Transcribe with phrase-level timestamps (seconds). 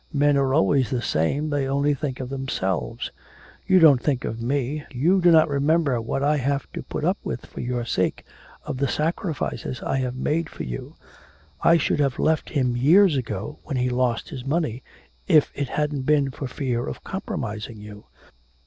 [0.11, 3.11] Men are always the same, they only think of themselves.
[3.67, 7.45] You don't think of me, you do not remember what I have put up with
[7.45, 8.25] for your sake,
[8.63, 10.95] of the sacrifices I have made for you.
[11.61, 14.81] I should have left him years ago when he lost his money
[15.27, 18.05] if it hadn't been for fear of compromising you.'